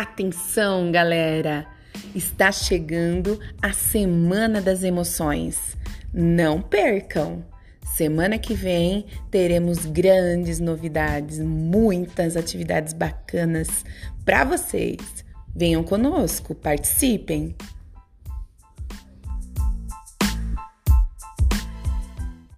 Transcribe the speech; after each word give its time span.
Atenção, 0.00 0.92
galera! 0.92 1.66
Está 2.14 2.52
chegando 2.52 3.40
a 3.60 3.72
Semana 3.72 4.62
das 4.62 4.84
Emoções. 4.84 5.76
Não 6.14 6.62
percam! 6.62 7.44
Semana 7.84 8.38
que 8.38 8.54
vem 8.54 9.06
teremos 9.28 9.86
grandes 9.86 10.60
novidades, 10.60 11.40
muitas 11.40 12.36
atividades 12.36 12.92
bacanas 12.92 13.84
para 14.24 14.44
vocês. 14.44 15.24
Venham 15.52 15.82
conosco, 15.82 16.54
participem! 16.54 17.56